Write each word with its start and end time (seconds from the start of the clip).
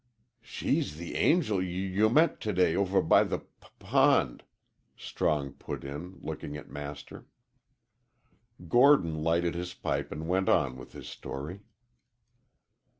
"She's 0.41 0.95
the 0.97 1.15
angel 1.15 1.57
y 1.59 1.65
you 1.65 2.09
met 2.09 2.41
to 2.41 2.53
day 2.53 2.75
over 2.75 3.03
by 3.03 3.23
the 3.23 3.37
p 3.37 3.67
pond," 3.77 4.43
Strong 4.97 5.53
put 5.59 5.83
in, 5.83 6.17
looking 6.23 6.57
at 6.57 6.71
Master. 6.71 7.27
Gordon 8.67 9.21
lighted 9.21 9.53
his 9.53 9.75
pipe 9.75 10.11
and 10.11 10.27
went 10.27 10.49
on 10.49 10.75
with 10.75 10.93
his 10.93 11.07
story. 11.07 11.59